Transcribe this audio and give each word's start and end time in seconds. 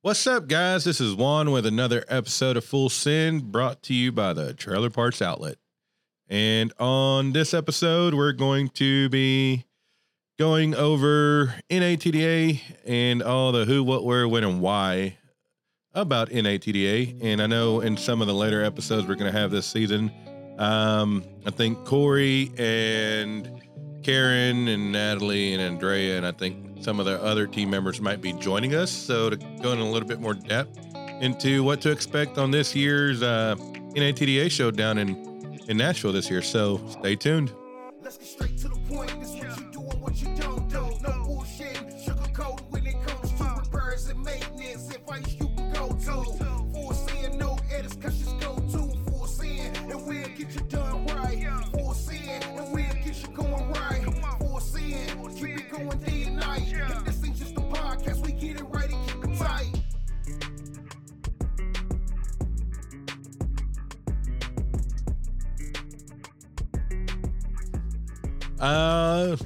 What's 0.00 0.28
up, 0.28 0.46
guys? 0.46 0.84
This 0.84 1.00
is 1.00 1.16
Juan 1.16 1.50
with 1.50 1.66
another 1.66 2.04
episode 2.06 2.56
of 2.56 2.64
Full 2.64 2.88
Send 2.88 3.50
brought 3.50 3.82
to 3.82 3.94
you 3.94 4.12
by 4.12 4.32
the 4.32 4.54
Trailer 4.54 4.90
Parts 4.90 5.20
Outlet. 5.20 5.56
And 6.28 6.72
on 6.78 7.32
this 7.32 7.52
episode, 7.52 8.14
we're 8.14 8.30
going 8.30 8.68
to 8.74 9.08
be 9.08 9.64
going 10.38 10.76
over 10.76 11.52
NATDA 11.68 12.60
and 12.86 13.24
all 13.24 13.50
the 13.50 13.64
who, 13.64 13.82
what, 13.82 14.04
where, 14.04 14.28
when, 14.28 14.44
and 14.44 14.60
why 14.60 15.16
about 15.92 16.28
NATDA. 16.30 17.18
And 17.20 17.42
I 17.42 17.48
know 17.48 17.80
in 17.80 17.96
some 17.96 18.20
of 18.20 18.28
the 18.28 18.34
later 18.34 18.62
episodes 18.62 19.04
we're 19.08 19.16
going 19.16 19.32
to 19.32 19.36
have 19.36 19.50
this 19.50 19.66
season, 19.66 20.12
um, 20.60 21.24
I 21.44 21.50
think 21.50 21.84
Corey 21.84 22.52
and 22.56 23.57
Karen 24.02 24.68
and 24.68 24.92
Natalie 24.92 25.52
and 25.54 25.62
Andrea, 25.62 26.16
and 26.16 26.26
I 26.26 26.32
think 26.32 26.82
some 26.82 27.00
of 27.00 27.06
the 27.06 27.22
other 27.22 27.46
team 27.46 27.70
members 27.70 28.00
might 28.00 28.20
be 28.20 28.32
joining 28.34 28.74
us. 28.74 28.90
So 28.90 29.30
to 29.30 29.36
go 29.36 29.72
in 29.72 29.78
a 29.78 29.90
little 29.90 30.08
bit 30.08 30.20
more 30.20 30.34
depth 30.34 30.78
into 31.20 31.62
what 31.64 31.80
to 31.82 31.90
expect 31.90 32.38
on 32.38 32.50
this 32.50 32.74
year's 32.74 33.22
uh, 33.22 33.56
NATDA 33.94 34.50
show 34.50 34.70
down 34.70 34.98
in, 34.98 35.60
in 35.68 35.76
Nashville 35.76 36.12
this 36.12 36.30
year. 36.30 36.42
So 36.42 36.80
stay 36.88 37.16
tuned. 37.16 37.52
Uh, 68.60 69.36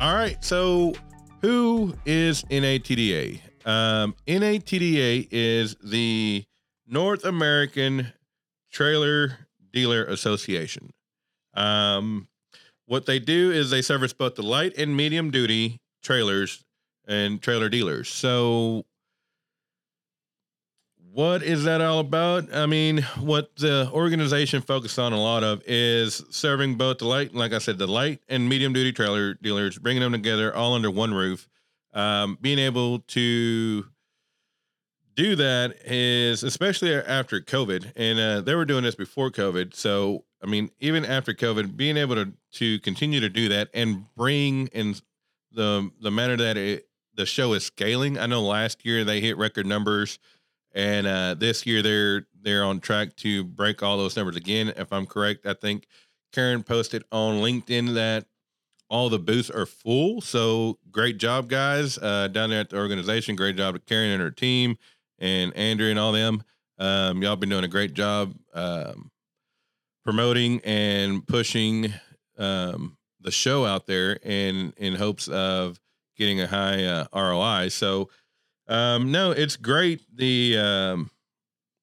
all 0.00 0.14
right. 0.14 0.42
So, 0.44 0.92
who 1.40 1.94
is 2.04 2.42
NATDA? 2.44 3.40
Um, 3.64 4.14
NATDA 4.26 5.28
is 5.30 5.76
the 5.82 6.44
North 6.86 7.24
American 7.24 8.12
Trailer 8.70 9.38
Dealer 9.72 10.04
Association. 10.04 10.90
Um, 11.54 12.28
what 12.86 13.06
they 13.06 13.18
do 13.18 13.50
is 13.50 13.70
they 13.70 13.80
service 13.80 14.12
both 14.12 14.34
the 14.34 14.42
light 14.42 14.76
and 14.76 14.94
medium 14.94 15.30
duty 15.30 15.80
trailers 16.02 16.62
and 17.08 17.40
trailer 17.40 17.70
dealers. 17.70 18.10
So, 18.10 18.84
what 21.14 21.44
is 21.44 21.62
that 21.62 21.80
all 21.80 22.00
about? 22.00 22.52
I 22.52 22.66
mean, 22.66 23.02
what 23.20 23.54
the 23.54 23.88
organization 23.92 24.62
focuses 24.62 24.98
on 24.98 25.12
a 25.12 25.20
lot 25.20 25.44
of 25.44 25.62
is 25.64 26.24
serving 26.30 26.74
both 26.74 26.98
the 26.98 27.04
light, 27.06 27.32
like 27.32 27.52
I 27.52 27.58
said, 27.58 27.78
the 27.78 27.86
light 27.86 28.20
and 28.28 28.48
medium 28.48 28.72
duty 28.72 28.92
trailer 28.92 29.34
dealers, 29.34 29.78
bringing 29.78 30.02
them 30.02 30.10
together 30.10 30.52
all 30.52 30.74
under 30.74 30.90
one 30.90 31.14
roof. 31.14 31.48
Um, 31.92 32.36
being 32.40 32.58
able 32.58 32.98
to 32.98 33.86
do 35.14 35.36
that 35.36 35.76
is 35.84 36.42
especially 36.42 36.92
after 36.92 37.40
COVID, 37.40 37.92
and 37.94 38.18
uh, 38.18 38.40
they 38.40 38.56
were 38.56 38.64
doing 38.64 38.82
this 38.82 38.96
before 38.96 39.30
COVID. 39.30 39.72
So, 39.72 40.24
I 40.42 40.46
mean, 40.46 40.70
even 40.80 41.04
after 41.04 41.32
COVID, 41.32 41.76
being 41.76 41.96
able 41.96 42.16
to 42.16 42.32
to 42.54 42.80
continue 42.80 43.20
to 43.20 43.28
do 43.28 43.48
that 43.50 43.68
and 43.72 44.12
bring 44.16 44.66
in 44.68 44.96
the 45.52 45.92
the 46.00 46.10
manner 46.10 46.36
that 46.38 46.56
it, 46.56 46.88
the 47.14 47.24
show 47.24 47.52
is 47.52 47.64
scaling. 47.64 48.18
I 48.18 48.26
know 48.26 48.42
last 48.42 48.84
year 48.84 49.04
they 49.04 49.20
hit 49.20 49.38
record 49.38 49.66
numbers 49.66 50.18
and 50.74 51.06
uh, 51.06 51.34
this 51.34 51.64
year 51.64 51.82
they're 51.82 52.26
they're 52.42 52.64
on 52.64 52.80
track 52.80 53.16
to 53.16 53.44
break 53.44 53.82
all 53.82 53.96
those 53.96 54.16
numbers 54.16 54.36
again. 54.36 54.72
If 54.76 54.92
I'm 54.92 55.06
correct, 55.06 55.46
I 55.46 55.54
think 55.54 55.86
Karen 56.32 56.62
posted 56.62 57.04
on 57.10 57.36
LinkedIn 57.36 57.94
that 57.94 58.26
all 58.90 59.08
the 59.08 59.18
booths 59.18 59.50
are 59.50 59.66
full. 59.66 60.20
So 60.20 60.78
great 60.90 61.18
job, 61.18 61.48
guys, 61.48 61.96
uh, 61.98 62.28
down 62.28 62.50
there 62.50 62.60
at 62.60 62.70
the 62.70 62.76
organization. 62.76 63.36
Great 63.36 63.56
job 63.56 63.74
to 63.74 63.80
Karen 63.80 64.10
and 64.10 64.20
her 64.20 64.30
team, 64.30 64.76
and 65.18 65.56
Andrew 65.56 65.88
and 65.88 65.98
all 65.98 66.12
them. 66.12 66.42
Um, 66.78 67.22
y'all 67.22 67.36
been 67.36 67.48
doing 67.48 67.64
a 67.64 67.68
great 67.68 67.94
job 67.94 68.34
um, 68.52 69.10
promoting 70.04 70.60
and 70.64 71.26
pushing 71.26 71.94
um, 72.36 72.96
the 73.20 73.30
show 73.30 73.64
out 73.64 73.86
there, 73.86 74.14
in 74.22 74.74
in 74.76 74.96
hopes 74.96 75.28
of 75.28 75.80
getting 76.16 76.40
a 76.40 76.46
high 76.46 76.84
uh, 76.84 77.06
ROI. 77.14 77.68
So. 77.68 78.10
Um, 78.66 79.12
no, 79.12 79.30
it's 79.30 79.56
great. 79.56 80.02
The 80.16 80.58
um, 80.58 81.10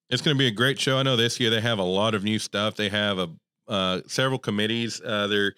it's 0.09 0.21
going 0.21 0.35
to 0.35 0.39
be 0.39 0.47
a 0.47 0.51
great 0.51 0.79
show. 0.79 0.97
I 0.97 1.03
know 1.03 1.15
this 1.15 1.39
year 1.39 1.49
they 1.49 1.61
have 1.61 1.79
a 1.79 1.83
lot 1.83 2.15
of 2.15 2.23
new 2.23 2.39
stuff. 2.39 2.75
They 2.75 2.89
have 2.89 3.17
a 3.19 3.29
uh, 3.67 4.01
several 4.07 4.39
committees. 4.39 5.01
Uh, 5.01 5.27
they're 5.27 5.53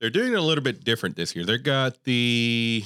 they're 0.00 0.10
doing 0.10 0.32
it 0.32 0.38
a 0.38 0.42
little 0.42 0.62
bit 0.62 0.84
different 0.84 1.16
this 1.16 1.34
year. 1.34 1.44
They've 1.44 1.62
got 1.62 2.04
the, 2.04 2.84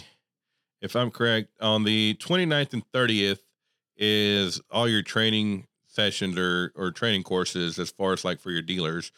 if 0.81 0.95
I'm 0.95 1.11
correct, 1.11 1.51
on 1.61 1.83
the 1.83 2.17
29th 2.21 2.73
and 2.73 2.84
30th 2.93 3.41
is 3.97 4.61
all 4.71 4.89
your 4.89 5.03
training 5.03 5.67
sessions 5.87 6.39
or 6.39 6.72
or 6.77 6.93
training 6.93 7.25
courses 7.25 7.78
as 7.78 7.91
far 7.91 8.12
as 8.12 8.25
like 8.25 8.41
for 8.41 8.51
your 8.51 8.62
dealers. 8.62 9.12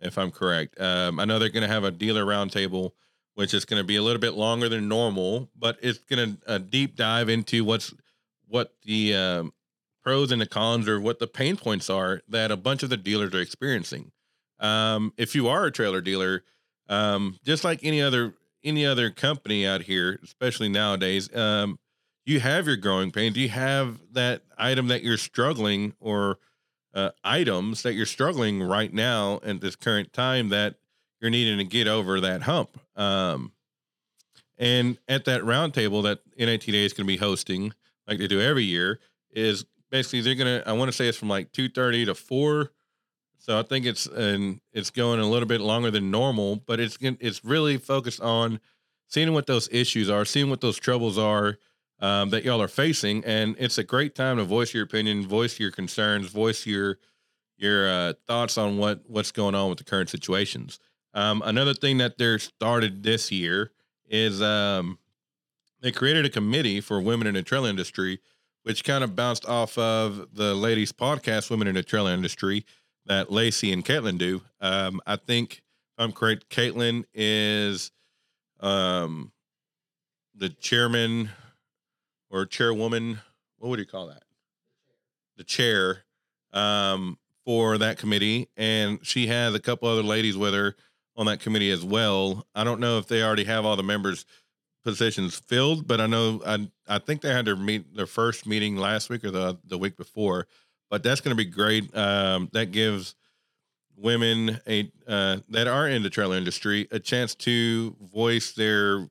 If 0.00 0.18
I'm 0.18 0.30
correct, 0.30 0.80
um, 0.80 1.20
I 1.20 1.24
know 1.24 1.38
they're 1.38 1.50
going 1.50 1.66
to 1.66 1.72
have 1.72 1.84
a 1.84 1.90
dealer 1.90 2.24
roundtable 2.24 2.92
which 3.34 3.52
is 3.52 3.64
going 3.64 3.80
to 3.80 3.84
be 3.86 3.96
a 3.96 4.02
little 4.02 4.20
bit 4.20 4.34
longer 4.34 4.68
than 4.68 4.88
normal, 4.88 5.50
but 5.58 5.76
it's 5.82 5.98
going 5.98 6.36
to 6.36 6.50
uh, 6.50 6.58
deep 6.58 6.96
dive 6.96 7.28
into 7.28 7.64
what's 7.64 7.92
what 8.54 8.72
the 8.84 9.12
um, 9.12 9.52
pros 10.04 10.30
and 10.30 10.40
the 10.40 10.46
cons 10.46 10.86
or 10.88 11.00
what 11.00 11.18
the 11.18 11.26
pain 11.26 11.56
points 11.56 11.90
are 11.90 12.20
that 12.28 12.52
a 12.52 12.56
bunch 12.56 12.84
of 12.84 12.88
the 12.88 12.96
dealers 12.96 13.34
are 13.34 13.40
experiencing. 13.40 14.12
Um, 14.60 15.12
if 15.16 15.34
you 15.34 15.48
are 15.48 15.64
a 15.64 15.72
trailer 15.72 16.00
dealer, 16.00 16.44
um, 16.88 17.36
just 17.44 17.64
like 17.64 17.80
any 17.82 18.00
other 18.00 18.34
any 18.62 18.86
other 18.86 19.10
company 19.10 19.66
out 19.66 19.82
here, 19.82 20.20
especially 20.22 20.68
nowadays, 20.68 21.34
um, 21.34 21.80
you 22.24 22.38
have 22.38 22.68
your 22.68 22.76
growing 22.76 23.10
pains. 23.10 23.36
You 23.36 23.48
have 23.48 23.98
that 24.12 24.42
item 24.56 24.86
that 24.86 25.02
you're 25.02 25.18
struggling 25.18 25.94
or 25.98 26.38
uh, 26.94 27.10
items 27.24 27.82
that 27.82 27.94
you're 27.94 28.06
struggling 28.06 28.62
right 28.62 28.92
now 28.92 29.40
at 29.44 29.60
this 29.60 29.74
current 29.74 30.12
time 30.12 30.50
that 30.50 30.76
you're 31.20 31.30
needing 31.30 31.58
to 31.58 31.64
get 31.64 31.88
over 31.88 32.20
that 32.20 32.42
hump. 32.42 32.78
Um, 32.94 33.50
and 34.56 34.96
at 35.08 35.24
that 35.24 35.42
roundtable 35.42 36.04
that 36.04 36.20
NATDA 36.38 36.86
is 36.86 36.92
going 36.92 37.04
to 37.04 37.12
be 37.12 37.16
hosting, 37.16 37.72
like 38.06 38.18
they 38.18 38.26
do 38.26 38.40
every 38.40 38.64
year, 38.64 39.00
is 39.30 39.64
basically 39.90 40.20
they're 40.20 40.34
gonna. 40.34 40.62
I 40.66 40.72
want 40.72 40.88
to 40.88 40.96
say 40.96 41.08
it's 41.08 41.18
from 41.18 41.28
like 41.28 41.52
two 41.52 41.68
thirty 41.68 42.04
to 42.04 42.14
four. 42.14 42.72
So 43.38 43.58
I 43.58 43.62
think 43.62 43.84
it's 43.84 44.06
and 44.06 44.60
it's 44.72 44.90
going 44.90 45.20
a 45.20 45.28
little 45.28 45.48
bit 45.48 45.60
longer 45.60 45.90
than 45.90 46.10
normal, 46.10 46.56
but 46.56 46.80
it's 46.80 46.96
it's 47.00 47.44
really 47.44 47.76
focused 47.76 48.20
on 48.20 48.60
seeing 49.08 49.32
what 49.32 49.46
those 49.46 49.68
issues 49.70 50.08
are, 50.08 50.24
seeing 50.24 50.48
what 50.48 50.60
those 50.60 50.78
troubles 50.78 51.18
are 51.18 51.58
um, 52.00 52.30
that 52.30 52.44
y'all 52.44 52.62
are 52.62 52.68
facing, 52.68 53.24
and 53.24 53.54
it's 53.58 53.78
a 53.78 53.84
great 53.84 54.14
time 54.14 54.38
to 54.38 54.44
voice 54.44 54.74
your 54.74 54.84
opinion, 54.84 55.26
voice 55.26 55.60
your 55.60 55.70
concerns, 55.70 56.28
voice 56.28 56.66
your 56.66 56.98
your 57.56 57.88
uh, 57.88 58.12
thoughts 58.26 58.58
on 58.58 58.78
what 58.78 59.02
what's 59.06 59.30
going 59.30 59.54
on 59.54 59.68
with 59.68 59.78
the 59.78 59.84
current 59.84 60.10
situations. 60.10 60.80
Um, 61.12 61.42
another 61.44 61.74
thing 61.74 61.98
that 61.98 62.18
they're 62.18 62.38
started 62.38 63.02
this 63.02 63.30
year 63.30 63.70
is 64.08 64.42
um, 64.42 64.98
they 65.84 65.92
created 65.92 66.24
a 66.24 66.30
committee 66.30 66.80
for 66.80 66.98
women 66.98 67.26
in 67.26 67.34
the 67.34 67.42
trailer 67.42 67.68
industry, 67.68 68.18
which 68.62 68.84
kind 68.84 69.04
of 69.04 69.14
bounced 69.14 69.44
off 69.44 69.76
of 69.76 70.28
the 70.32 70.54
ladies' 70.54 70.92
podcast, 70.92 71.50
Women 71.50 71.68
in 71.68 71.74
the 71.74 71.82
Trailer 71.82 72.12
Industry, 72.12 72.64
that 73.04 73.30
Lacey 73.30 73.70
and 73.70 73.84
Caitlin 73.84 74.16
do. 74.16 74.40
Um, 74.62 75.02
I 75.06 75.16
think, 75.16 75.62
if 75.98 76.02
I'm 76.02 76.12
correct, 76.12 76.48
Caitlin 76.48 77.04
is 77.12 77.90
um, 78.60 79.30
the 80.34 80.48
chairman 80.48 81.28
or 82.30 82.46
chairwoman. 82.46 83.20
What 83.58 83.68
would 83.68 83.78
you 83.78 83.84
call 83.84 84.06
that? 84.06 84.22
The 85.36 85.44
chair 85.44 86.04
um, 86.54 87.18
for 87.44 87.76
that 87.76 87.98
committee. 87.98 88.48
And 88.56 89.00
she 89.02 89.26
has 89.26 89.54
a 89.54 89.60
couple 89.60 89.86
other 89.86 90.02
ladies 90.02 90.38
with 90.38 90.54
her 90.54 90.76
on 91.14 91.26
that 91.26 91.40
committee 91.40 91.70
as 91.70 91.84
well. 91.84 92.46
I 92.54 92.64
don't 92.64 92.80
know 92.80 92.96
if 92.96 93.06
they 93.06 93.22
already 93.22 93.44
have 93.44 93.66
all 93.66 93.76
the 93.76 93.82
members 93.82 94.24
positions 94.84 95.34
filled, 95.34 95.88
but 95.88 96.00
I 96.00 96.06
know 96.06 96.40
I 96.46 96.68
I 96.86 96.98
think 96.98 97.22
they 97.22 97.30
had 97.30 97.44
their 97.44 97.56
meet 97.56 97.96
their 97.96 98.06
first 98.06 98.46
meeting 98.46 98.76
last 98.76 99.10
week 99.10 99.24
or 99.24 99.30
the 99.30 99.58
the 99.64 99.78
week 99.78 99.96
before. 99.96 100.46
But 100.90 101.02
that's 101.02 101.20
going 101.20 101.36
to 101.36 101.42
be 101.44 101.50
great. 101.50 101.94
Um, 101.96 102.48
that 102.52 102.70
gives 102.70 103.14
women 103.96 104.60
a 104.66 104.90
uh, 105.08 105.38
that 105.48 105.66
are 105.66 105.88
in 105.88 106.02
the 106.02 106.10
trailer 106.10 106.36
industry 106.36 106.86
a 106.90 106.98
chance 106.98 107.34
to 107.34 107.96
voice 108.00 108.52
their 108.52 109.08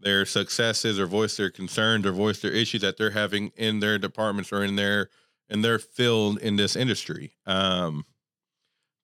their 0.00 0.26
successes 0.26 0.98
or 0.98 1.06
voice 1.06 1.36
their 1.36 1.50
concerns 1.50 2.04
or 2.06 2.12
voice 2.12 2.40
their 2.40 2.50
issues 2.50 2.80
that 2.80 2.96
they're 2.96 3.10
having 3.10 3.52
in 3.56 3.80
their 3.80 3.98
departments 3.98 4.52
or 4.52 4.64
in 4.64 4.76
their 4.76 5.08
in 5.48 5.62
their 5.62 5.78
field 5.78 6.38
in 6.38 6.56
this 6.56 6.76
industry. 6.76 7.32
Um, 7.46 8.04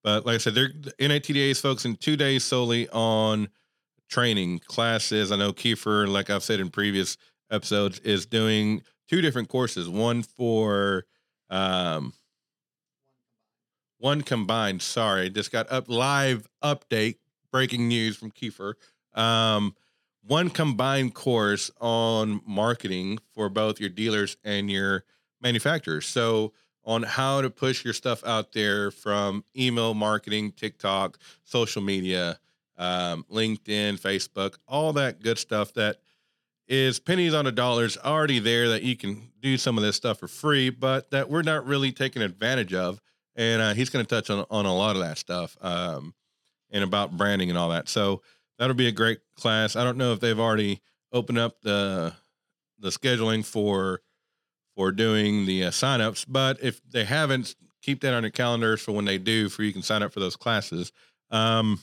but 0.02 0.26
like 0.26 0.36
I 0.36 0.38
said, 0.38 0.54
they're 0.54 0.70
NATDA 0.70 1.50
is 1.50 1.60
focusing 1.60 1.96
two 1.96 2.16
days 2.16 2.44
solely 2.44 2.88
on 2.88 3.48
training 4.08 4.60
classes. 4.66 5.30
I 5.30 5.36
know 5.36 5.52
Kiefer, 5.52 6.08
like 6.08 6.30
I've 6.30 6.42
said 6.42 6.60
in 6.60 6.70
previous 6.70 7.16
episodes, 7.50 7.98
is 8.00 8.26
doing 8.26 8.82
two 9.08 9.20
different 9.20 9.48
courses. 9.48 9.88
One 9.88 10.22
for 10.22 11.04
um, 11.50 12.12
one 13.98 14.22
combined. 14.22 14.82
Sorry, 14.82 15.30
just 15.30 15.52
got 15.52 15.70
up 15.70 15.88
live 15.88 16.48
update 16.62 17.16
breaking 17.50 17.88
news 17.88 18.16
from 18.16 18.30
Kiefer. 18.30 18.74
Um, 19.14 19.74
one 20.26 20.50
combined 20.50 21.14
course 21.14 21.70
on 21.80 22.42
marketing 22.46 23.18
for 23.32 23.48
both 23.48 23.80
your 23.80 23.88
dealers 23.88 24.36
and 24.44 24.70
your 24.70 25.04
manufacturers. 25.40 26.06
So 26.06 26.52
on 26.84 27.02
how 27.02 27.40
to 27.40 27.50
push 27.50 27.84
your 27.84 27.94
stuff 27.94 28.24
out 28.24 28.52
there 28.52 28.90
from 28.90 29.44
email 29.56 29.94
marketing, 29.94 30.52
TikTok, 30.52 31.18
social 31.44 31.82
media, 31.82 32.38
um, 32.78 33.26
LinkedIn, 33.30 34.00
Facebook, 34.00 34.56
all 34.66 34.92
that 34.94 35.20
good 35.20 35.38
stuff 35.38 35.74
that 35.74 35.98
is 36.68 37.00
pennies 37.00 37.34
on 37.34 37.44
the 37.44 37.52
dollars 37.52 37.96
already 37.98 38.38
there 38.38 38.68
that 38.68 38.82
you 38.82 38.96
can 38.96 39.30
do 39.40 39.56
some 39.56 39.76
of 39.76 39.84
this 39.84 39.96
stuff 39.96 40.18
for 40.18 40.28
free, 40.28 40.70
but 40.70 41.10
that 41.10 41.28
we're 41.28 41.42
not 41.42 41.66
really 41.66 41.92
taking 41.92 42.22
advantage 42.22 42.74
of. 42.74 43.00
And 43.34 43.62
uh, 43.62 43.74
he's 43.74 43.90
going 43.90 44.04
to 44.04 44.08
touch 44.08 44.30
on, 44.30 44.44
on 44.50 44.66
a 44.66 44.74
lot 44.74 44.96
of 44.96 45.02
that 45.02 45.16
stuff 45.16 45.56
um, 45.60 46.14
and 46.70 46.84
about 46.84 47.16
branding 47.16 47.50
and 47.50 47.58
all 47.58 47.70
that. 47.70 47.88
So 47.88 48.22
that'll 48.58 48.74
be 48.74 48.88
a 48.88 48.92
great 48.92 49.20
class. 49.36 49.76
I 49.76 49.84
don't 49.84 49.96
know 49.96 50.12
if 50.12 50.20
they've 50.20 50.38
already 50.38 50.80
opened 51.12 51.38
up 51.38 51.60
the 51.62 52.14
the 52.80 52.90
scheduling 52.90 53.44
for 53.44 54.02
for 54.76 54.92
doing 54.92 55.46
the 55.46 55.64
uh, 55.64 55.70
signups, 55.70 56.24
but 56.28 56.62
if 56.62 56.80
they 56.88 57.04
haven't, 57.04 57.56
keep 57.82 58.00
that 58.02 58.14
on 58.14 58.22
your 58.22 58.30
calendars 58.30 58.80
for 58.80 58.92
when 58.92 59.04
they 59.04 59.18
do, 59.18 59.48
for 59.48 59.62
you 59.62 59.72
can 59.72 59.82
sign 59.82 60.02
up 60.02 60.12
for 60.12 60.20
those 60.20 60.36
classes. 60.36 60.92
Um, 61.30 61.80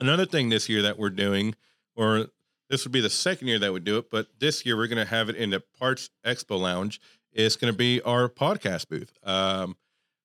another 0.00 0.26
thing 0.26 0.48
this 0.48 0.68
year 0.68 0.82
that 0.82 0.98
we're 0.98 1.10
doing, 1.10 1.54
or 1.96 2.26
this 2.68 2.84
would 2.84 2.92
be 2.92 3.00
the 3.00 3.10
second 3.10 3.48
year 3.48 3.58
that 3.58 3.72
we 3.72 3.80
do 3.80 3.98
it, 3.98 4.10
but 4.10 4.28
this 4.38 4.64
year 4.64 4.76
we're 4.76 4.86
going 4.86 5.04
to 5.04 5.10
have 5.10 5.28
it 5.28 5.36
in 5.36 5.50
the 5.50 5.62
Parts 5.78 6.10
Expo 6.24 6.58
Lounge. 6.60 7.00
It's 7.32 7.56
going 7.56 7.72
to 7.72 7.76
be 7.76 8.00
our 8.02 8.28
podcast 8.28 8.88
booth. 8.88 9.12
Um, 9.22 9.76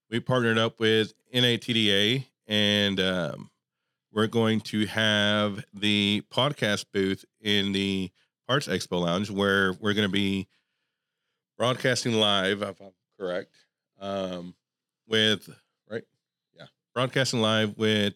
we 0.09 0.19
partnered 0.19 0.57
up 0.57 0.79
with 0.79 1.13
NATDA 1.33 2.25
and 2.47 2.99
um, 2.99 3.49
we're 4.11 4.27
going 4.27 4.61
to 4.61 4.85
have 4.87 5.63
the 5.73 6.23
podcast 6.31 6.85
booth 6.93 7.25
in 7.41 7.71
the 7.71 8.11
Parts 8.47 8.67
Expo 8.67 9.01
Lounge 9.01 9.29
where 9.31 9.73
we're 9.73 9.93
going 9.93 10.07
to 10.07 10.11
be 10.11 10.47
broadcasting 11.57 12.13
live, 12.13 12.61
if 12.61 12.81
I'm 12.81 12.91
correct, 13.17 13.53
um, 13.99 14.53
with, 15.07 15.49
right? 15.89 16.03
Yeah, 16.57 16.65
broadcasting 16.93 17.41
live 17.41 17.77
with 17.77 18.15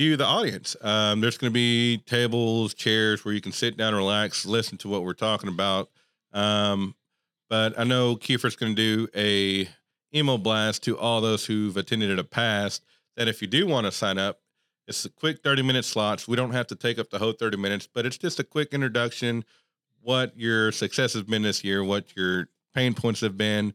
you, 0.00 0.16
the 0.16 0.24
audience. 0.24 0.76
Um, 0.80 1.20
there's 1.20 1.38
going 1.38 1.50
to 1.50 1.54
be 1.54 1.98
tables, 2.06 2.74
chairs 2.74 3.24
where 3.24 3.34
you 3.34 3.40
can 3.40 3.52
sit 3.52 3.76
down, 3.76 3.94
relax, 3.94 4.46
listen 4.46 4.78
to 4.78 4.88
what 4.88 5.04
we're 5.04 5.12
talking 5.12 5.48
about. 5.48 5.90
Um, 6.32 6.94
but 7.48 7.78
I 7.78 7.84
know 7.84 8.16
Kiefer's 8.16 8.56
going 8.56 8.74
to 8.74 8.82
do 8.82 9.08
a 9.16 9.68
email 10.14 10.38
blast 10.38 10.82
to 10.84 10.98
all 10.98 11.20
those 11.20 11.44
who've 11.44 11.76
attended 11.76 12.10
in 12.10 12.16
the 12.16 12.24
past 12.24 12.84
that 13.16 13.28
if 13.28 13.42
you 13.42 13.48
do 13.48 13.66
want 13.66 13.86
to 13.86 13.92
sign 13.92 14.18
up, 14.18 14.40
it's 14.86 15.04
a 15.04 15.10
quick 15.10 15.42
30 15.42 15.62
minute 15.62 15.84
slots. 15.84 16.26
We 16.26 16.36
don't 16.36 16.52
have 16.52 16.66
to 16.68 16.74
take 16.74 16.98
up 16.98 17.10
the 17.10 17.18
whole 17.18 17.32
30 17.32 17.58
minutes, 17.58 17.86
but 17.92 18.06
it's 18.06 18.18
just 18.18 18.40
a 18.40 18.44
quick 18.44 18.72
introduction, 18.72 19.44
what 20.00 20.36
your 20.38 20.72
success 20.72 21.12
has 21.12 21.24
been 21.24 21.42
this 21.42 21.62
year, 21.62 21.84
what 21.84 22.16
your 22.16 22.48
pain 22.74 22.94
points 22.94 23.20
have 23.20 23.36
been, 23.36 23.74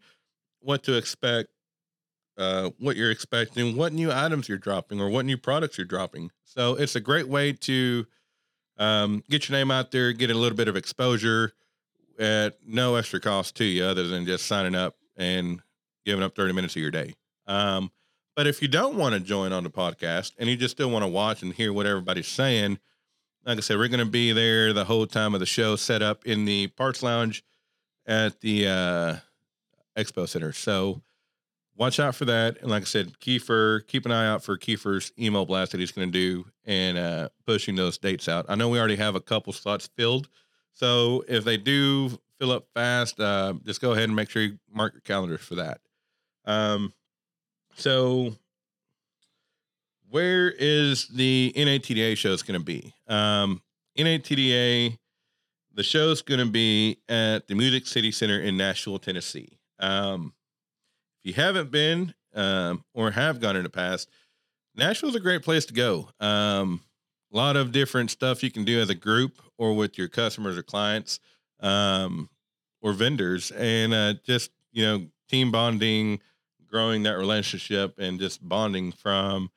what 0.60 0.84
to 0.84 0.98
expect, 0.98 1.50
uh, 2.38 2.70
what 2.80 2.96
you're 2.96 3.12
expecting, 3.12 3.76
what 3.76 3.94
new 3.94 4.12
items 4.12 4.50
you're 4.50 4.58
dropping, 4.58 5.00
or 5.00 5.10
what 5.10 5.26
new 5.26 5.38
products 5.38 5.78
you're 5.78 5.86
dropping. 5.86 6.32
So 6.44 6.76
it's 6.76 6.96
a 6.96 7.00
great 7.00 7.28
way 7.28 7.54
to 7.54 8.06
um, 8.78 9.24
get 9.30 9.50
your 9.50 9.58
name 9.58 9.72
out 9.72 9.92
there, 9.92 10.14
get 10.14 10.30
a 10.30 10.34
little 10.34 10.58
bit 10.58 10.68
of 10.68 10.76
exposure 10.76 11.54
at 12.20 12.58
no 12.66 12.96
extra 12.96 13.20
cost 13.20 13.56
to 13.58 13.66
you 13.66 13.84
other 13.84 14.08
than 14.08 14.26
just 14.26 14.46
signing 14.46 14.76
up 14.76 14.96
and 15.16 15.62
giving 16.06 16.24
up 16.24 16.36
30 16.36 16.54
minutes 16.54 16.76
of 16.76 16.82
your 16.82 16.92
day. 16.92 17.14
Um, 17.48 17.92
but 18.36 18.48
if 18.48 18.62
you 18.62 18.68
don't 18.68 18.96
want 18.96 19.14
to 19.14 19.20
join 19.20 19.54
on 19.54 19.64
the 19.64 19.70
podcast 19.70 20.32
and 20.40 20.50
you 20.50 20.56
just 20.56 20.76
still 20.76 20.90
want 20.90 21.04
to 21.04 21.08
watch 21.08 21.44
and 21.44 21.54
hear 21.54 21.72
what 21.72 21.86
everybody's 21.86 22.28
saying, 22.28 22.80
like 23.46 23.58
I 23.58 23.62
said, 23.62 23.78
we're 23.78 23.90
going 23.90 24.00
to 24.00 24.06
be 24.06 24.32
there 24.32 24.74
the 24.74 24.86
whole 24.86 25.06
time 25.06 25.34
of 25.34 25.40
the 25.40 25.46
show, 25.46 25.76
set 25.76 26.02
up 26.02 26.26
in 26.26 26.46
the 26.46 26.68
parts 26.68 27.04
lounge 27.04 27.44
at 28.06 28.42
the 28.42 28.68
uh, 28.68 29.16
expo 29.98 30.28
center. 30.28 30.54
So 30.54 31.02
watch 31.75 32.00
out 32.00 32.16
for 32.16 32.25
that. 32.25 32.58
And 32.62 32.70
like 32.70 32.84
I 32.84 32.86
said, 32.86 33.20
Kiefer, 33.20 33.86
keep 33.88 34.06
an 34.06 34.12
eye 34.12 34.28
out 34.28 34.44
for 34.44 34.58
Kiefer's 34.58 35.12
email 35.20 35.46
blast 35.46 35.72
that 35.72 35.80
he's 35.80 35.92
going 35.92 36.12
to 36.12 36.12
do 36.12 36.46
and 36.66 36.98
uh, 36.98 37.30
pushing 37.46 37.75
those 37.75 37.98
dates 37.98 38.28
out. 38.28 38.46
I 38.50 38.56
know 38.56 38.70
we 38.70 38.80
already 38.80 38.96
have 38.98 39.16
a 39.16 39.22
couple 39.22 39.54
slots 39.54 39.90
filled. 39.96 40.30
So 40.74 41.24
if 41.28 41.44
they 41.44 41.58
do 41.58 42.18
fill 42.40 42.52
up 42.52 42.68
fast, 42.74 43.20
uh, 43.20 43.54
just 43.64 43.81
go 43.81 43.92
ahead 43.92 44.06
and 44.06 44.16
make 44.16 44.30
sure 44.30 44.42
you 44.42 44.60
mark 44.72 44.94
your 44.94 45.02
calendars 45.02 45.42
for 45.42 45.56
that. 45.56 45.81
Um, 46.46 46.94
so 47.75 48.36
where 50.10 50.52
is 50.52 51.08
the 51.08 51.54
NATDA 51.56 52.18
show 52.18 52.31
is 52.31 52.44
going 52.44 52.60
to 52.60 52.64
be? 52.64 52.94
Um, 53.08 53.62
NATDA, 53.98 54.98
the 55.74 55.84
show 55.84 56.10
is 56.10 56.22
going 56.22 56.40
to 56.40 56.52
be 56.52 57.00
at 57.10 57.48
the 57.48 57.56
Music 57.56 57.88
City 57.88 58.12
Center 58.12 58.40
in 58.40 58.58
Nashville, 58.58 59.00
Tennessee. 59.00 59.58
Um, 59.80 60.34
you 61.24 61.34
haven't 61.34 61.72
been 61.72 62.14
um, 62.36 62.84
or 62.94 63.12
have 63.12 63.40
gone 63.40 63.56
in 63.56 63.64
the 63.64 63.70
past, 63.70 64.10
Nashville's 64.75 65.16
a 65.16 65.20
great 65.20 65.44
place 65.44 65.66
to 65.66 65.74
go. 65.74 66.10
Um, 66.20 66.81
a 67.31 67.38
lot 67.38 67.56
of 67.56 67.72
different 67.72 68.12
stuff 68.12 68.44
you 68.44 68.52
can 68.52 68.64
do 68.64 68.80
as 68.80 68.90
a 68.90 68.96
group 68.96 69.42
or 69.58 69.74
with 69.74 69.98
your 69.98 70.08
customers 70.08 70.58
or 70.58 70.64
clients 70.64 71.20
um, 71.60 72.30
or 72.81 72.94
vendors, 72.94 73.52
and 73.52 73.94
uh, 73.94 74.14
just 74.25 74.52
you 74.72 74.84
know 74.84 75.08
team 75.30 75.52
bonding, 75.52 76.20
growing 76.68 77.04
that 77.04 77.18
relationship, 77.18 77.98
and 77.98 78.20
just 78.20 78.48
bonding 78.48 78.92
from. 78.92 79.50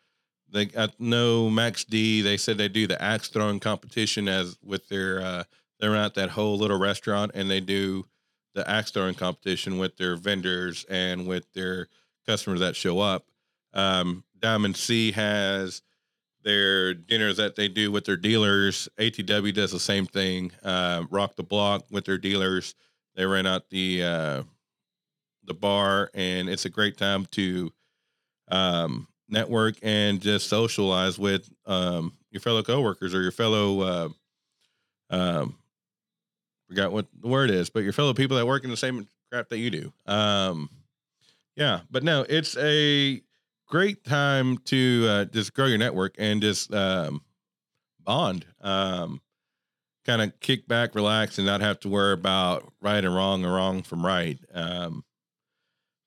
They 0.52 0.70
I 0.76 0.88
know 0.98 1.50
Maxx-D. 1.50 2.22
They 2.22 2.36
said 2.36 2.56
they 2.56 2.68
do 2.68 2.86
the 2.86 3.00
axe 3.02 3.28
throwing 3.28 3.60
competition 3.60 4.28
as 4.28 4.56
with 4.62 4.88
their. 4.88 5.20
Uh, 5.20 5.44
they're 5.78 5.96
at 5.96 6.14
that 6.14 6.30
whole 6.30 6.56
little 6.56 6.78
restaurant, 6.78 7.32
and 7.34 7.50
they 7.50 7.60
do 7.60 8.06
the 8.56 8.68
axe 8.68 8.90
throwing 8.90 9.14
competition 9.14 9.78
with 9.78 9.96
their 9.98 10.16
vendors 10.16 10.84
and 10.88 11.28
with 11.28 11.44
their 11.52 11.88
customers 12.26 12.60
that 12.60 12.74
show 12.74 12.98
up. 12.98 13.26
Um, 13.74 14.24
Diamond 14.40 14.76
C 14.76 15.12
has 15.12 15.82
their 16.42 16.94
dinners 16.94 17.36
that 17.36 17.54
they 17.54 17.68
do 17.68 17.92
with 17.92 18.06
their 18.06 18.16
dealers. 18.16 18.88
ATW 18.98 19.52
does 19.52 19.72
the 19.72 19.78
same 19.78 20.06
thing. 20.06 20.52
Uh, 20.64 21.04
Rock 21.10 21.36
the 21.36 21.42
Block 21.42 21.84
with 21.90 22.06
their 22.06 22.18
dealers. 22.18 22.74
They 23.14 23.26
rent 23.26 23.46
out 23.46 23.68
the 23.68 24.02
uh, 24.02 24.42
the 25.44 25.54
bar, 25.54 26.10
and 26.14 26.48
it's 26.48 26.64
a 26.64 26.70
great 26.70 26.96
time 26.96 27.26
to 27.32 27.70
um, 28.48 29.06
network 29.28 29.76
and 29.82 30.20
just 30.20 30.48
socialize 30.48 31.18
with 31.18 31.48
um, 31.66 32.14
your 32.30 32.40
fellow 32.40 32.62
coworkers 32.62 33.14
or 33.14 33.22
your 33.22 33.32
fellow. 33.32 33.80
Uh, 33.80 34.08
um, 35.10 35.58
forgot 36.68 36.92
what 36.92 37.06
the 37.20 37.28
word 37.28 37.50
is, 37.50 37.70
but 37.70 37.82
your 37.82 37.92
fellow 37.92 38.14
people 38.14 38.37
that 38.37 38.46
work 38.46 38.64
in 38.64 38.70
the 38.70 38.76
same 38.76 39.06
crap 39.30 39.49
that 39.49 39.58
you 39.58 39.70
do. 39.70 39.92
Um, 40.06 40.70
yeah, 41.56 41.80
but 41.90 42.02
no, 42.02 42.25
it's 42.28 42.56
a 42.56 43.23
great 43.66 44.04
time 44.04 44.58
to 44.58 45.06
uh, 45.08 45.25
just 45.26 45.54
grow 45.54 45.66
your 45.66 45.78
network 45.78 46.14
and 46.18 46.40
just 46.40 46.73
um, 46.73 47.23
bond. 48.04 48.46
Um, 48.61 49.20
kind 50.04 50.23
of 50.23 50.38
kick 50.40 50.68
back, 50.68 50.94
relax, 50.94 51.38
and 51.38 51.46
not 51.46 51.61
have 51.61 51.80
to 51.80 51.88
worry 51.88 52.12
about 52.12 52.73
right 52.80 53.04
and 53.04 53.14
wrong 53.14 53.44
or 53.44 53.54
wrong 53.54 53.82
from 53.82 54.06
right. 54.06 54.38
Um, 54.54 55.04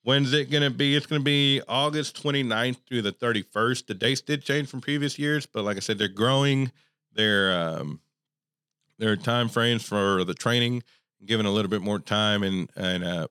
when's 0.04 0.34
it 0.34 0.50
going 0.50 0.64
to 0.64 0.70
be? 0.70 0.96
It's 0.96 1.06
going 1.06 1.22
to 1.22 1.26
be 1.26 1.62
August 1.68 2.22
29th 2.24 2.78
through 2.88 3.02
the 3.02 3.12
31st. 3.12 3.88
The 3.88 3.94
dates 3.94 4.22
did 4.22 4.44
change 4.44 4.70
from 4.70 4.82
previous 4.82 5.20
years, 5.20 5.46
but 5.46 5.64
like 5.66 5.78
I 5.78 5.82
said, 5.82 5.98
they're 5.98 6.08
growing 6.08 6.72
their 7.14 7.60
um, 7.60 8.00
their 9.00 9.16
time 9.16 9.50
frames 9.50 9.84
for 9.84 10.24
the 10.24 10.36
training, 10.36 10.84
giving 11.26 11.48
a 11.48 11.52
little 11.52 11.72
bit 11.72 11.82
more 11.82 12.00
time 12.00 12.44
and 12.44 12.70
and 12.76 13.04
uh, 13.04 13.28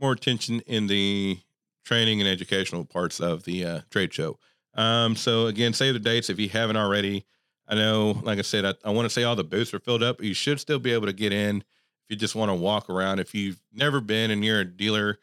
more 0.00 0.12
attention 0.12 0.60
in 0.66 0.88
the 0.88 1.38
training 1.84 2.20
and 2.20 2.28
educational 2.28 2.84
parts 2.84 3.20
of 3.20 3.44
the 3.44 3.64
uh, 3.64 3.80
trade 3.90 4.12
show. 4.12 4.38
Um, 4.74 5.16
so 5.16 5.46
again, 5.46 5.72
save 5.72 5.94
the 5.94 6.00
dates 6.00 6.28
if 6.28 6.38
you 6.38 6.48
haven't 6.48 6.76
already. 6.76 7.24
I 7.68 7.74
know, 7.74 8.20
like 8.22 8.38
I 8.38 8.42
said, 8.42 8.64
I, 8.64 8.74
I 8.84 8.90
want 8.90 9.06
to 9.06 9.10
say 9.10 9.22
all 9.22 9.36
the 9.36 9.44
booths 9.44 9.72
are 9.72 9.78
filled 9.78 10.02
up. 10.02 10.22
You 10.22 10.34
should 10.34 10.60
still 10.60 10.78
be 10.78 10.92
able 10.92 11.06
to 11.06 11.12
get 11.12 11.32
in 11.32 11.58
if 11.58 12.10
you 12.10 12.16
just 12.16 12.34
want 12.34 12.50
to 12.50 12.54
walk 12.54 12.90
around. 12.90 13.20
If 13.20 13.34
you've 13.34 13.60
never 13.72 14.00
been 14.00 14.30
and 14.30 14.44
you're 14.44 14.60
a 14.60 14.64
dealer, 14.64 15.18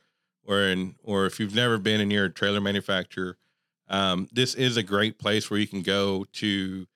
or 0.48 0.62
in, 0.62 0.96
or 1.04 1.26
if 1.26 1.40
you've 1.40 1.54
never 1.54 1.78
been 1.78 2.02
and 2.02 2.12
you're 2.12 2.26
a 2.26 2.30
trailer 2.30 2.62
manufacturer, 2.62 3.38
um, 3.88 4.28
this 4.32 4.56
is 4.56 4.78
a 4.78 4.84
great 4.84 5.20
place 5.20 5.50
where 5.50 5.60
you 5.60 5.68
can 5.68 5.82
go 5.82 6.26
to 6.34 6.88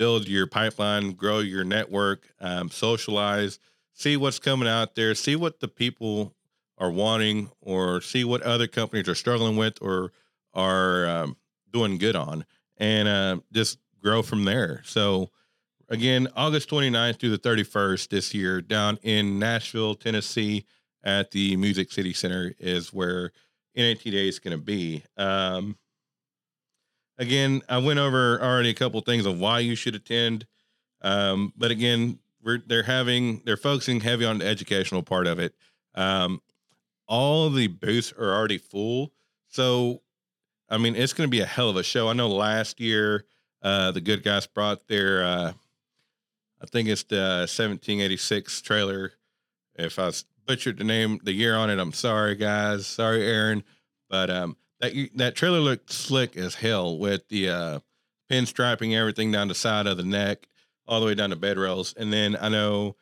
build 0.00 0.26
your 0.26 0.46
pipeline, 0.46 1.12
grow 1.12 1.40
your 1.40 1.62
network, 1.62 2.32
um, 2.40 2.70
socialize, 2.70 3.58
see 3.92 4.16
what's 4.16 4.38
coming 4.38 4.66
out 4.66 4.94
there, 4.94 5.14
see 5.14 5.36
what 5.36 5.60
the 5.60 5.68
people 5.68 6.34
are 6.78 6.90
wanting 6.90 7.50
or 7.60 8.00
see 8.00 8.24
what 8.24 8.40
other 8.40 8.66
companies 8.66 9.10
are 9.10 9.14
struggling 9.14 9.58
with 9.58 9.76
or 9.82 10.10
are 10.54 11.06
um, 11.06 11.36
doing 11.70 11.98
good 11.98 12.16
on 12.16 12.46
and 12.78 13.08
uh, 13.08 13.38
just 13.52 13.76
grow 14.02 14.22
from 14.22 14.44
there. 14.44 14.80
So, 14.86 15.28
again, 15.90 16.28
August 16.34 16.70
29th 16.70 17.20
through 17.20 17.36
the 17.36 17.38
31st 17.38 18.08
this 18.08 18.32
year 18.32 18.62
down 18.62 18.98
in 19.02 19.38
Nashville, 19.38 19.94
Tennessee 19.94 20.64
at 21.04 21.30
the 21.30 21.56
Music 21.56 21.92
City 21.92 22.14
Center 22.14 22.54
is 22.58 22.90
where 22.90 23.32
NATDA 23.76 24.28
is 24.28 24.38
going 24.38 24.56
to 24.56 24.64
be. 24.64 25.02
Um, 25.18 25.76
again, 27.20 27.62
I 27.68 27.78
went 27.78 28.00
over 28.00 28.42
already 28.42 28.70
a 28.70 28.74
couple 28.74 29.00
things 29.02 29.26
of 29.26 29.38
why 29.38 29.60
you 29.60 29.76
should 29.76 29.94
attend. 29.94 30.46
Um, 31.02 31.52
but 31.56 31.70
again, 31.70 32.18
we're 32.42 32.58
they're 32.66 32.82
having 32.82 33.42
they're 33.44 33.56
focusing 33.56 34.00
heavy 34.00 34.24
on 34.24 34.38
the 34.38 34.46
educational 34.46 35.02
part 35.02 35.26
of 35.26 35.38
it. 35.38 35.54
Um, 35.94 36.40
all 37.06 37.50
the 37.50 37.68
booths 37.68 38.12
are 38.18 38.34
already 38.34 38.58
full, 38.58 39.12
so 39.48 40.02
I 40.68 40.78
mean 40.78 40.96
it's 40.96 41.12
going 41.12 41.28
to 41.28 41.30
be 41.30 41.40
a 41.40 41.46
hell 41.46 41.68
of 41.68 41.76
a 41.76 41.82
show. 41.82 42.08
I 42.08 42.14
know 42.14 42.28
last 42.28 42.80
year 42.80 43.26
uh, 43.62 43.92
the 43.92 44.00
good 44.00 44.22
guys 44.22 44.46
brought 44.46 44.88
their 44.88 45.22
uh, 45.22 45.52
I 46.62 46.66
think 46.66 46.88
it's 46.88 47.04
the 47.04 47.46
1786 47.48 48.62
trailer. 48.62 49.12
If 49.76 49.98
I 49.98 50.10
butchered 50.46 50.78
the 50.78 50.84
name, 50.84 51.20
the 51.22 51.32
year 51.32 51.56
on 51.56 51.70
it, 51.70 51.78
I'm 51.78 51.92
sorry, 51.92 52.36
guys. 52.36 52.86
Sorry, 52.86 53.24
Aaron. 53.24 53.64
But 54.10 54.28
um, 54.28 54.56
that 54.80 55.10
that 55.14 55.34
trailer 55.34 55.60
looked 55.60 55.92
slick 55.92 56.36
as 56.36 56.54
hell 56.54 56.98
with 56.98 57.28
the 57.28 57.48
uh, 57.48 57.80
pinstriping 58.30 58.96
everything 58.96 59.32
down 59.32 59.48
the 59.48 59.54
side 59.54 59.86
of 59.86 59.96
the 59.96 60.04
neck, 60.04 60.48
all 60.86 61.00
the 61.00 61.06
way 61.06 61.14
down 61.14 61.30
to 61.30 61.36
bed 61.36 61.58
rails. 61.58 61.94
And 61.96 62.12
then 62.12 62.36
I 62.40 62.48
know, 62.48 62.96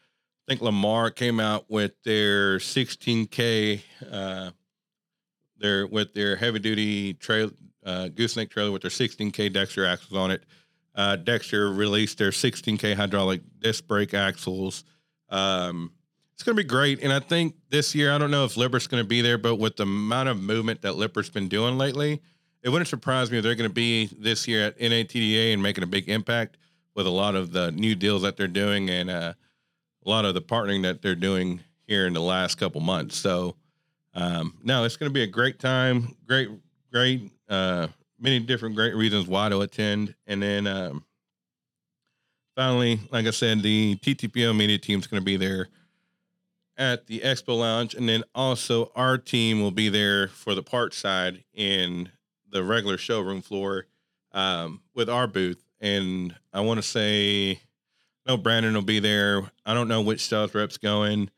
I 0.47 0.53
think 0.53 0.61
Lamar 0.61 1.11
came 1.11 1.39
out 1.39 1.67
with 1.69 1.93
their 2.05 2.59
16K, 2.59 3.83
uh, 4.11 4.51
their 5.59 5.87
with 5.87 6.15
their 6.15 6.37
heavy 6.37 6.59
duty 6.59 7.15
trail 7.15 7.51
uh, 7.85 8.09
gooseneck 8.09 8.51
trailer 8.51 8.73
with 8.73 8.83
their 8.83 8.91
16K 8.91 9.53
Dexter 9.53 9.87
axles 9.87 10.19
on 10.19 10.31
it. 10.31 10.45
Uh, 10.95 11.17
Dexter 11.17 11.73
released 11.73 12.19
their 12.19 12.31
16K 12.31 12.95
hydraulic 12.95 13.41
disc 13.61 13.87
brake 13.87 14.15
axles. 14.15 14.85
Um, 15.29 15.93
it's 16.39 16.45
going 16.45 16.57
to 16.57 16.63
be 16.63 16.69
great. 16.69 17.03
And 17.03 17.13
I 17.13 17.19
think 17.19 17.57
this 17.69 17.97
year, 17.97 18.13
I 18.13 18.19
don't 18.19 18.31
know 18.31 18.45
if 18.45 18.57
Lippert 18.57 18.89
going 18.89 19.03
to 19.03 19.09
be 19.09 19.23
there, 19.23 19.39
but 19.39 19.57
with 19.57 19.75
the 19.75 19.83
amount 19.83 20.29
of 20.29 20.41
movement 20.41 20.83
that 20.83 20.93
Lippert's 20.93 21.31
been 21.31 21.49
doing 21.49 21.77
lately, 21.77 22.23
it 22.63 22.69
wouldn't 22.69 22.87
surprise 22.87 23.29
me 23.29 23.39
if 23.39 23.43
they're 23.43 23.57
going 23.57 23.69
to 23.69 23.75
be 23.75 24.09
this 24.21 24.47
year 24.47 24.67
at 24.67 24.79
NATDA 24.79 25.53
and 25.53 25.61
making 25.61 25.83
a 25.83 25.87
big 25.89 26.09
impact 26.09 26.57
with 26.95 27.09
a 27.09 27.11
lot 27.11 27.35
of 27.35 27.51
the 27.51 27.73
new 27.73 27.97
deals 27.97 28.23
that 28.23 28.37
they're 28.37 28.47
doing 28.47 28.89
and 28.89 29.11
uh, 29.11 29.33
a 30.07 30.09
lot 30.09 30.25
of 30.25 30.35
the 30.35 30.41
partnering 30.41 30.85
that 30.85 31.03
they're 31.03 31.17
doing 31.17 31.61
here 31.89 32.07
in 32.07 32.13
the 32.13 32.21
last 32.21 32.55
couple 32.55 32.81
months. 32.81 33.17
So, 33.17 33.57
um, 34.15 34.57
no, 34.63 34.85
it's 34.85 34.97
going 34.97 35.11
to 35.11 35.15
be 35.15 35.25
a 35.25 35.27
great 35.27 35.59
time. 35.59 36.15
Great, 36.25 36.51
great 36.93 37.33
uh, 37.49 37.89
many 38.17 38.39
different 38.39 38.77
great 38.77 38.95
reasons 38.95 39.27
why 39.27 39.49
to 39.49 39.63
attend. 39.63 40.15
And 40.29 40.41
then 40.41 40.69
um, 40.69 41.05
finally, 42.55 43.01
like 43.11 43.27
I 43.27 43.33
said, 43.33 43.61
the 43.61 43.97
TTPO 43.97 44.57
media 44.57 44.79
team 44.79 45.01
is 45.01 45.09
going 45.09 45.21
to 45.21 45.27
be 45.27 45.37
there 45.37 45.67
at 46.79 47.09
the 47.09 47.21
Expo 47.21 47.59
Lounge, 47.59 47.95
and 47.95 48.09
then 48.09 48.23
also 48.35 48.93
our 48.95 49.19
team 49.19 49.61
will 49.61 49.73
be 49.73 49.89
there 49.89 50.29
for 50.29 50.55
the 50.55 50.63
part 50.63 50.95
side 50.95 51.45
in 51.53 52.11
the 52.51 52.63
regular 52.63 52.97
showroom 52.97 53.43
floor 53.43 53.87
um, 54.33 54.81
with 54.95 55.11
our 55.11 55.27
booth. 55.27 55.63
And 55.81 56.35
I 56.53 56.61
want 56.61 56.79
to 56.79 56.83
say, 56.83 57.61
no, 58.27 58.37
Brandon 58.37 58.75
will 58.75 58.83
be 58.83 59.01
there. 59.01 59.43
I 59.67 59.75
don't 59.75 59.89
know 59.89 60.03
which 60.03 60.27
sales 60.27 60.55
rep's 60.55 60.79
going. 60.79 61.31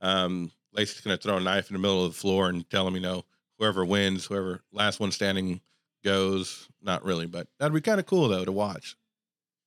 Um, 0.00 0.50
Lacey's 0.72 1.02
going 1.02 1.16
to 1.16 1.22
throw 1.22 1.36
a 1.36 1.40
knife 1.40 1.70
in 1.70 1.74
the 1.74 1.80
middle 1.80 2.04
of 2.04 2.12
the 2.12 2.18
floor 2.18 2.48
and 2.48 2.68
tell 2.70 2.86
him, 2.88 2.94
you 2.94 3.00
know, 3.00 3.24
whoever 3.58 3.84
wins, 3.84 4.26
whoever 4.26 4.62
last 4.72 4.98
one 4.98 5.12
standing 5.12 5.60
goes. 6.04 6.68
Not 6.82 7.04
really, 7.04 7.26
but 7.26 7.48
that'd 7.58 7.74
be 7.74 7.80
kind 7.80 8.00
of 8.00 8.06
cool 8.06 8.28
though 8.28 8.44
to 8.44 8.52
watch. 8.52 8.96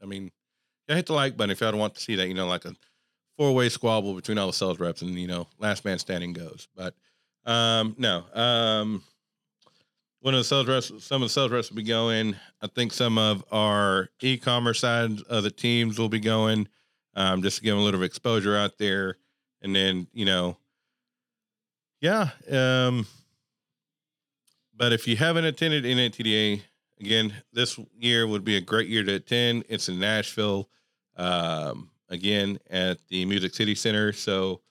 I 0.02 0.06
mean, 0.06 0.32
hit 0.88 1.08
the 1.08 1.14
like 1.14 1.38
button 1.38 1.52
if 1.52 1.62
y'all 1.62 1.76
want 1.78 1.96
to 1.96 2.02
see 2.02 2.16
that. 2.16 2.28
You 2.28 2.34
know, 2.34 2.48
like 2.48 2.66
a 2.66 2.76
four 3.40 3.54
way 3.54 3.70
squabble 3.70 4.14
between 4.14 4.38
all 4.38 4.48
the 4.48 4.54
sales 4.54 4.82
reps, 4.82 5.02
and 5.02 5.12
you 5.12 5.26
know, 5.26 5.48
last 5.60 5.86
man 5.86 5.98
standing 5.98 6.34
goes. 6.34 6.68
But 6.76 6.94
um, 7.46 7.96
no, 7.98 8.26
um, 8.34 9.02
one 10.20 10.34
of 10.34 10.40
the 10.40 10.44
sales 10.44 10.68
reps, 10.68 10.92
some 11.06 11.22
of 11.22 11.30
the 11.30 11.34
sales 11.34 11.50
reps 11.50 11.70
will 11.70 11.78
be 11.78 11.84
going. 11.84 12.36
I 12.62 12.68
think 12.68 12.92
some 12.92 13.18
of 13.18 13.46
our 13.50 14.10
e-commerce 14.20 14.82
side 14.82 15.22
of 15.30 15.44
the 15.44 15.52
teams 15.52 15.98
will 15.98 16.10
be 16.10 16.20
going, 16.20 16.68
um, 17.16 17.42
just 17.42 17.58
to 17.58 17.64
give 17.64 17.72
them 17.72 17.80
a 17.80 17.86
little 17.86 18.04
exposure 18.04 18.58
out 18.58 18.78
there, 18.78 19.16
and 19.62 19.74
then 19.74 20.08
you 20.12 20.26
know, 20.26 20.58
yeah. 22.02 22.32
Um, 22.52 23.08
but 24.76 24.92
if 24.92 25.08
you 25.08 25.16
haven't 25.16 25.46
attended 25.46 25.86
NATDA, 25.86 26.62
again, 27.00 27.34
this 27.54 27.80
year 27.98 28.28
would 28.28 28.44
be 28.44 28.58
a 28.58 28.62
great 28.62 28.90
year 28.90 29.06
to 29.06 29.14
attend. 29.14 29.64
It's 29.70 29.88
in 29.88 29.98
Nashville, 29.98 30.68
um, 31.16 31.90
again 32.10 32.60
at 32.70 33.00
the 33.10 33.26
Music 33.26 33.54
City 33.54 33.76
Center. 33.76 34.12
So 34.14 34.62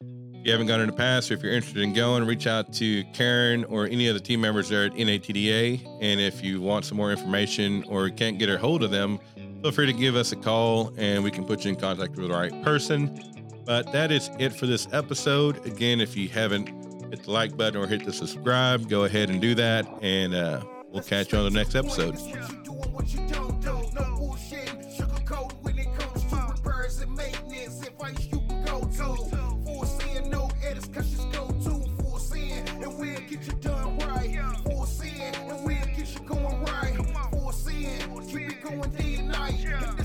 if 0.00 0.46
you 0.46 0.52
haven't 0.52 0.68
gone 0.68 0.80
in 0.80 0.86
the 0.86 0.92
past, 0.94 1.30
or 1.30 1.34
if 1.34 1.42
you're 1.42 1.52
interested 1.52 1.82
in 1.82 1.92
going, 1.92 2.26
reach 2.26 2.46
out 2.46 2.72
to 2.74 3.04
Karen 3.12 3.64
or 3.64 3.86
any 3.86 4.08
of 4.08 4.14
the 4.14 4.20
team 4.20 4.40
members 4.40 4.68
there 4.68 4.86
at 4.86 4.92
NATDA. 4.92 5.86
And 6.00 6.20
if 6.20 6.42
you 6.42 6.60
want 6.60 6.84
some 6.84 6.96
more 6.96 7.10
information 7.10 7.84
or 7.88 8.08
can't 8.08 8.38
get 8.38 8.48
a 8.48 8.56
hold 8.56 8.82
of 8.82 8.90
them, 8.90 9.18
feel 9.62 9.72
free 9.72 9.86
to 9.86 9.92
give 9.92 10.16
us 10.16 10.32
a 10.32 10.36
call 10.36 10.94
and 10.96 11.22
we 11.22 11.30
can 11.30 11.44
put 11.44 11.64
you 11.64 11.70
in 11.70 11.76
contact 11.76 12.16
with 12.16 12.28
the 12.28 12.34
right 12.34 12.62
person. 12.62 13.20
But 13.66 13.92
that 13.92 14.10
is 14.10 14.30
it 14.38 14.54
for 14.54 14.66
this 14.66 14.88
episode. 14.92 15.64
Again, 15.66 16.00
if 16.00 16.16
you 16.16 16.28
haven't 16.28 16.68
hit 17.10 17.24
the 17.24 17.30
like 17.30 17.56
button 17.56 17.80
or 17.80 17.86
hit 17.86 18.04
the 18.04 18.12
subscribe, 18.12 18.88
go 18.88 19.04
ahead 19.04 19.28
and 19.28 19.40
do 19.40 19.54
that. 19.56 19.86
And 20.00 20.34
uh, 20.34 20.64
we'll 20.88 21.02
catch 21.02 21.32
you 21.32 21.38
on 21.38 21.44
the 21.44 21.50
next 21.50 21.74
episode. 21.74 22.16
Keep 39.10 39.18
it 39.18 39.99